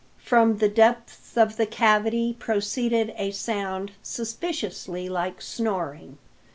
From 0.17 0.57
the 0.57 0.67
depths 0.67 1.37
of 1.37 1.57
the 1.57 1.67
cavity 1.67 2.33
proceeded 2.39 3.13
a 3.17 3.29
sound 3.29 3.91
suspiciously 4.01 5.07
like 5.07 5.43
snoring. 5.43 6.17